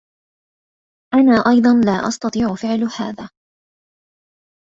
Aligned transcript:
أنا 1.13 1.33
أيضا 1.49 1.73
لا 1.85 2.07
أستطيع 2.07 2.55
فعل 2.55 2.83
هذا. 2.99 3.29